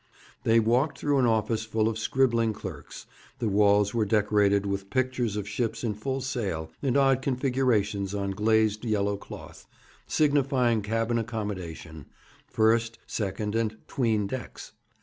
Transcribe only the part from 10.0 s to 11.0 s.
signifying